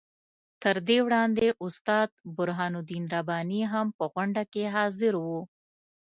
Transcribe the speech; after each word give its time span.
تر 0.63 0.75
دې 0.87 0.97
وړاندې 1.05 1.47
استاد 1.65 2.09
برهان 2.37 2.73
الدین 2.79 3.03
رباني 3.15 3.61
هم 3.73 3.87
په 3.97 4.05
غونډه 4.13 4.43
کې 4.53 4.63
حاضر 4.75 5.13
وو. 5.23 5.41